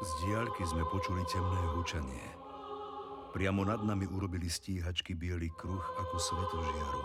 Z 0.00 0.10
diaľky 0.24 0.64
sme 0.64 0.80
počuli 0.88 1.20
temné 1.28 1.60
hučanie. 1.76 2.24
Priamo 3.36 3.68
nad 3.68 3.84
nami 3.84 4.08
urobili 4.08 4.48
stíhačky 4.48 5.12
biely 5.12 5.52
kruh 5.60 5.84
ako 6.00 6.16
svetožiaru. 6.16 7.04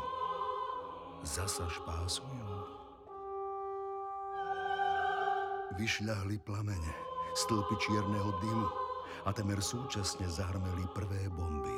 Zasa 1.28 1.68
špásujú. 1.68 2.48
Vyšľahli 5.76 6.40
plamene, 6.48 6.94
stĺpy 7.36 7.76
čierneho 7.84 8.32
dymu 8.40 8.70
a 9.28 9.30
temer 9.36 9.60
súčasne 9.60 10.32
zahrmeli 10.32 10.88
prvé 10.96 11.28
bomby. 11.36 11.76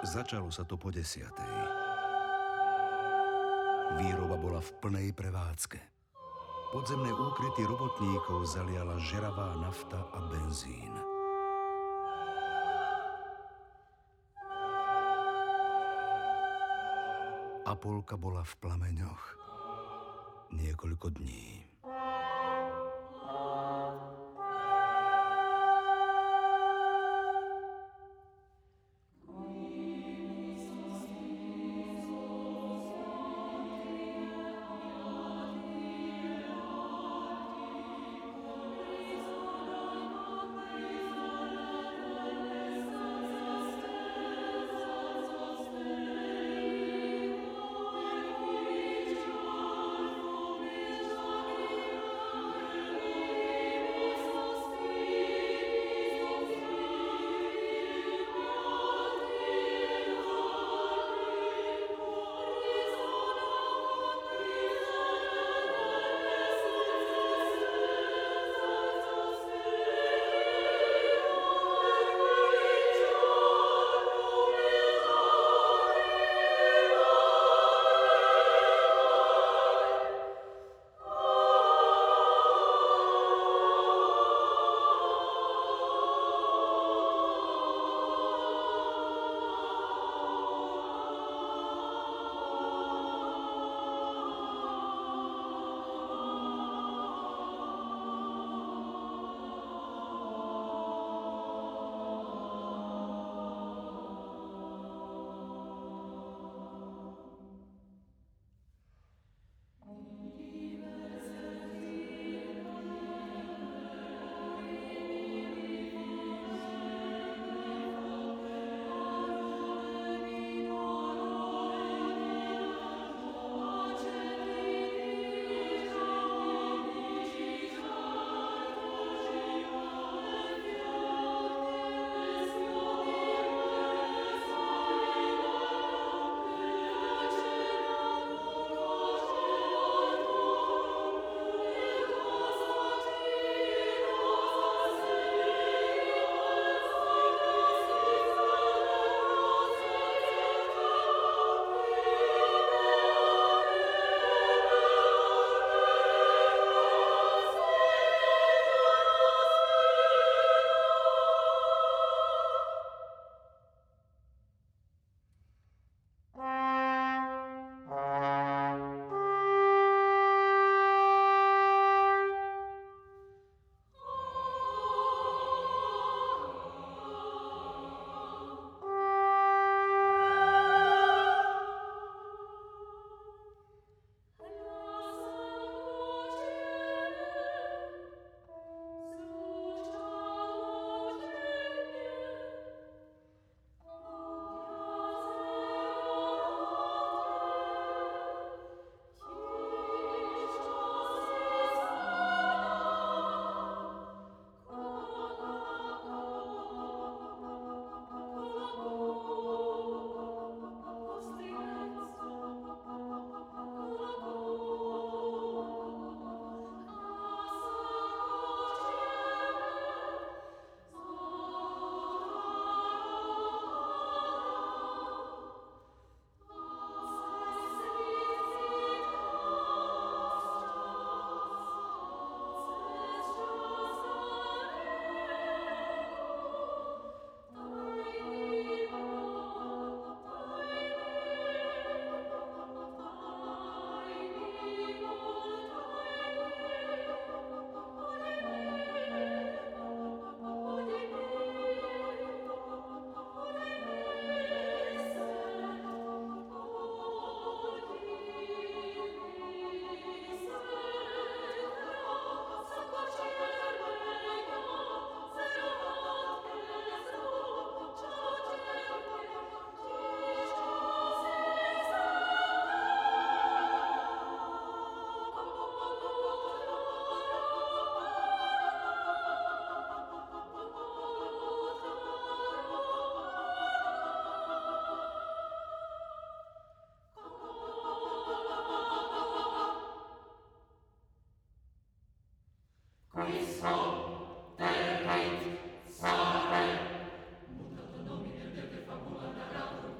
Začalo 0.00 0.48
sa 0.48 0.64
to 0.64 0.80
po 0.80 0.88
desiatej. 0.88 1.52
Výroba 4.00 4.40
bola 4.40 4.64
v 4.64 4.70
plnej 4.80 5.08
prevádzke. 5.12 5.95
Podzemné 6.74 7.14
úkryty 7.14 7.62
robotníkov 7.62 8.46
zaliala 8.50 8.98
žeravá 8.98 9.54
nafta 9.62 10.02
a 10.10 10.18
benzín. 10.26 10.94
Apolka 17.66 18.14
bola 18.14 18.46
v 18.46 18.54
plameňoch 18.62 19.24
niekoľko 20.54 21.06
dní. 21.18 21.65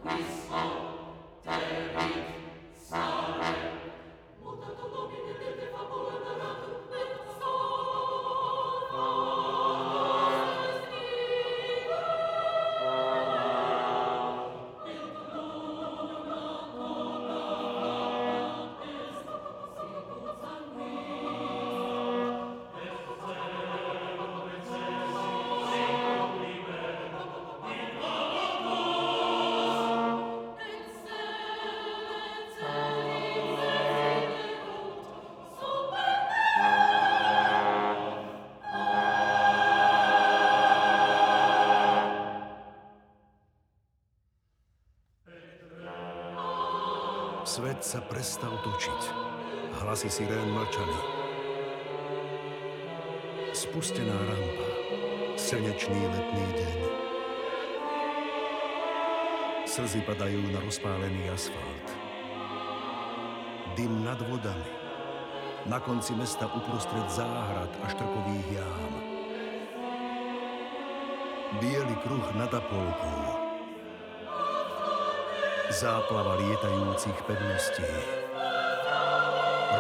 Peace. 0.07 0.46
Svet 47.57 47.81
sa 47.81 48.05
prestal 48.05 48.53
točiť. 48.61 49.03
Hlasy 49.81 50.13
sirén 50.13 50.53
mlčali. 50.53 51.01
Spustená 53.57 54.13
rampa. 54.13 54.69
Slnečný 55.41 56.05
letný 56.05 56.45
deň. 56.53 56.79
Slzy 59.65 60.05
padajú 60.05 60.53
na 60.53 60.61
rozpálený 60.69 61.33
asfalt. 61.33 61.89
Dym 63.73 64.05
nad 64.05 64.21
vodami. 64.21 64.73
Na 65.65 65.81
konci 65.81 66.13
mesta 66.13 66.53
uprostred 66.53 67.09
záhrad 67.09 67.73
a 67.73 67.87
štrkových 67.89 68.49
jám. 68.53 68.93
Bielý 71.65 71.97
kruh 72.05 72.29
nad 72.37 72.53
Apolkou 72.53 73.46
záplava 75.71 76.39
lietajúcich 76.39 77.19
pevností. 77.27 77.87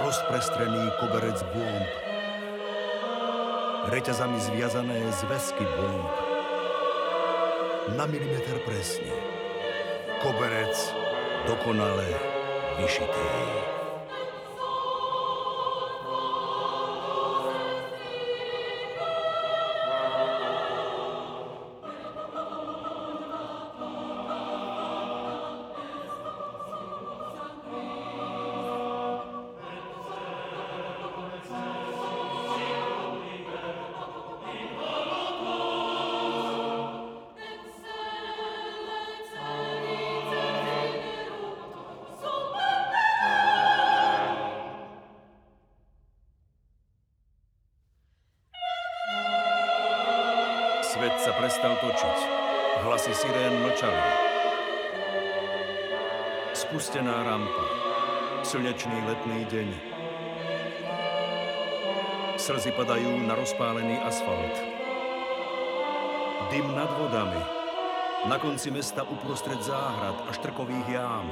Rozprestrený 0.02 0.90
koberec 0.98 1.38
bomb. 1.54 1.88
Reťazami 3.86 4.38
zviazané 4.42 4.98
zväzky 5.14 5.62
bomb. 5.78 6.10
Na 7.94 8.04
milimeter 8.10 8.58
presne. 8.66 9.14
Koberec 10.22 10.74
dokonale 11.46 12.08
vyšitý. 12.82 13.75
Prestal 51.46 51.78
točiť. 51.78 52.18
Hlasy 52.82 53.14
sirén 53.14 53.54
mlčali. 53.62 54.02
Spustená 56.50 57.22
rampa. 57.22 57.64
Slnečný 58.42 58.98
letný 59.06 59.46
deň. 59.46 59.68
Slzy 62.34 62.74
padajú 62.74 63.22
na 63.22 63.38
rozpálený 63.38 63.94
asfalt. 64.02 64.58
Dym 66.50 66.66
nad 66.74 66.90
vodami. 66.98 67.38
Na 68.26 68.42
konci 68.42 68.74
mesta 68.74 69.06
uprostred 69.06 69.62
záhrad 69.62 70.26
a 70.26 70.34
štrkových 70.34 70.98
jám. 70.98 71.30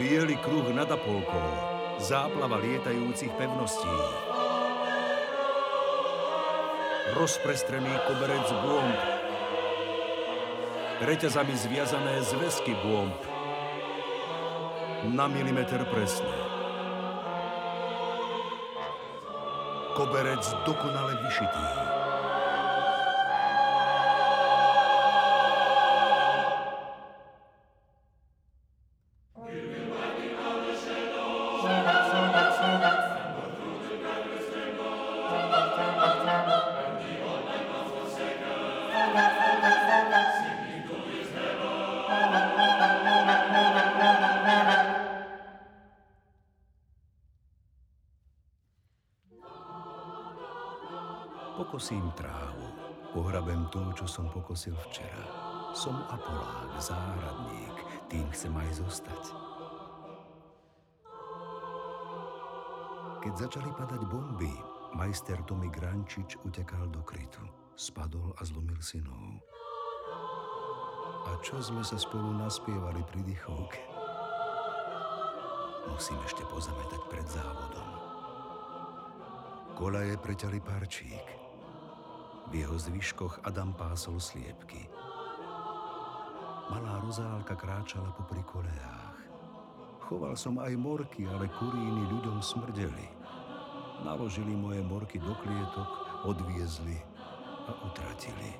Bielý 0.00 0.40
kruh 0.40 0.64
nad 0.72 0.88
Apolkou. 0.88 1.48
Záplava 2.00 2.56
lietajúcich 2.56 3.36
pevností 3.36 3.92
rozprestrený 7.14 7.92
koberec 8.08 8.48
bomb, 8.64 8.96
reťazami 11.00 11.54
zviazané 11.56 12.20
zväzky 12.26 12.74
bomb, 12.82 13.14
na 15.08 15.30
milimeter 15.30 15.84
presne. 15.88 16.32
Koberec 19.94 20.42
dokonale 20.66 21.18
vyšitý. 21.22 21.97
Pokosím 51.58 52.14
trávu, 52.14 52.70
pohrabem 53.10 53.66
to, 53.74 53.82
čo 53.98 54.06
som 54.06 54.30
pokosil 54.30 54.78
včera. 54.78 55.26
Som 55.74 55.98
Apolák, 56.06 56.78
záhradník, 56.78 57.74
tým 58.06 58.22
chcem 58.30 58.54
aj 58.54 58.78
zostať. 58.78 59.24
Keď 63.26 63.32
začali 63.34 63.74
padať 63.74 64.06
bomby, 64.06 64.54
majster 64.94 65.42
Tomi 65.50 65.66
Grančič 65.66 66.38
utekal 66.46 66.86
do 66.94 67.02
krytu. 67.02 67.42
Spadol 67.74 68.38
a 68.38 68.46
zlomil 68.46 68.78
si 68.78 69.02
nohu. 69.02 69.42
A 71.26 71.42
čo 71.42 71.58
sme 71.58 71.82
sa 71.82 71.98
spolu 71.98 72.38
naspievali 72.38 73.02
pri 73.02 73.26
dychovke? 73.26 73.82
Musím 75.90 76.22
ešte 76.22 76.46
pozametať 76.46 77.02
pred 77.10 77.26
závodom. 77.26 77.90
Kolaje 79.74 80.14
preťali 80.22 80.62
parčík. 80.62 81.47
V 82.48 82.56
jeho 82.56 82.80
zvyškoch 82.80 83.44
Adam 83.44 83.76
pásol 83.76 84.16
sliepky. 84.16 84.88
Malá 86.72 86.96
rozálka 87.04 87.52
kráčala 87.52 88.08
popri 88.16 88.40
kolejách. 88.40 89.20
Choval 90.08 90.32
som 90.32 90.56
aj 90.56 90.72
morky, 90.80 91.28
ale 91.28 91.52
kuríny 91.60 92.08
ľuďom 92.08 92.40
smrdeli. 92.40 93.08
Naložili 94.00 94.56
moje 94.56 94.80
morky 94.80 95.20
do 95.20 95.36
klietok, 95.44 96.24
odviezli 96.24 96.96
a 97.68 97.72
utratili. 97.84 98.56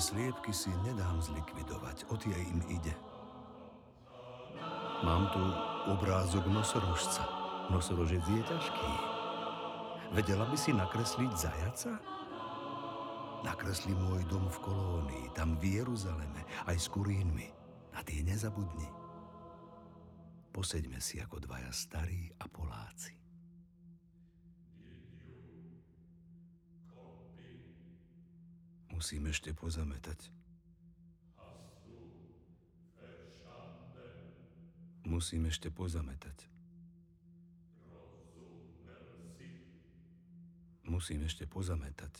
Ale 0.00 0.16
sliepky 0.16 0.48
si 0.48 0.72
nedám 0.80 1.20
zlikvidovať, 1.20 2.08
o 2.08 2.16
tie 2.16 2.32
im 2.32 2.64
ide. 2.72 2.96
Mám 5.04 5.28
tu 5.28 5.44
obrázok 5.92 6.48
nosorožca. 6.48 7.20
Nosorožec 7.68 8.24
je 8.24 8.40
ťažký. 8.40 8.92
Vedela 10.16 10.48
by 10.48 10.56
si 10.56 10.72
nakresliť 10.72 11.32
zajaca? 11.36 12.00
Nakresli 13.44 13.92
môj 13.92 14.24
dom 14.24 14.48
v 14.48 14.72
kolónii, 14.72 15.26
tam 15.36 15.60
v 15.60 15.84
Jeruzaleme, 15.84 16.48
aj 16.64 16.80
s 16.80 16.88
kurínmi. 16.88 17.52
Na 17.92 18.00
tie 18.00 18.24
nezabudni. 18.24 18.88
Poseďme 20.48 20.96
si 20.96 21.20
ako 21.20 21.44
dvaja 21.44 21.68
starí 21.76 22.32
a 22.40 22.48
Poláci. 22.48 23.19
Musím 29.00 29.32
ešte 29.32 29.56
pozametať. 29.56 30.28
Musím 35.08 35.48
ešte 35.48 35.72
pozametať. 35.72 36.44
Musím 40.84 41.24
ešte 41.24 41.48
pozametať. 41.48 42.12